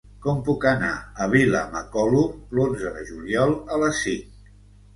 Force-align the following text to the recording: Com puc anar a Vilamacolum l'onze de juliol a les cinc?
Com 0.21 0.37
puc 0.45 0.63
anar 0.69 0.93
a 1.25 1.27
Vilamacolum 1.33 2.57
l'onze 2.61 2.97
de 2.99 3.07
juliol 3.13 3.57
a 3.77 3.81
les 3.87 4.05
cinc? 4.09 4.53